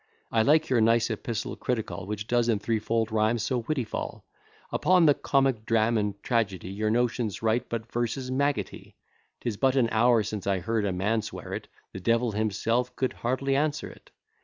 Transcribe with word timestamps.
I 0.31 0.41
like 0.41 0.67
your 0.67 0.81
nice 0.81 1.11
epistle 1.11 1.55
critical, 1.55 2.07
Which 2.07 2.25
does 2.25 2.49
in 2.49 2.57
threefold 2.57 3.11
rhymes 3.11 3.43
so 3.43 3.59
witty 3.59 3.83
fall; 3.83 4.25
Upon 4.71 5.05
the 5.05 5.13
comic 5.13 5.63
dram' 5.63 5.95
and 5.95 6.19
tragedy 6.23 6.69
Your 6.69 6.89
notion's 6.89 7.43
right, 7.43 7.63
but 7.69 7.91
verses 7.91 8.31
maggotty; 8.31 8.95
'Tis 9.41 9.57
but 9.57 9.75
an 9.75 9.89
hour 9.91 10.23
since 10.23 10.47
I 10.47 10.57
heard 10.57 10.85
a 10.87 10.91
man 10.91 11.21
swear 11.21 11.53
it, 11.53 11.67
The 11.93 11.99
Devil 11.99 12.31
himself 12.31 12.95
could 12.95 13.13
hardly 13.13 13.55
answer 13.55 13.91
it. 13.91 14.09